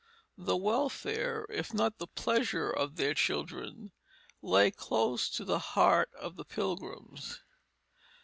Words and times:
The 0.39 0.57
welfare, 0.57 1.45
if 1.47 1.75
not 1.75 1.99
the 1.99 2.07
pleasure 2.07 2.71
of 2.71 2.95
their 2.95 3.13
children, 3.13 3.91
lay 4.41 4.71
close 4.71 5.29
to 5.29 5.45
the 5.45 5.59
heart 5.59 6.09
of 6.19 6.37
the 6.37 6.43
Pilgrims. 6.45 7.41